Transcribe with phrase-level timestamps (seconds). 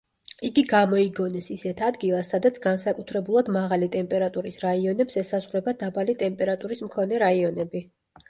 [0.47, 7.83] იგი გამოიგონეს ისეთ ადგილას, სადაც განსაკუთრებულად მაღალი ტემპერატურის რაიონებს ესაზღვრება დაბალი ტემპერატურის მქონე რაიონები.